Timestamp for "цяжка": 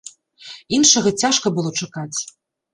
1.25-1.47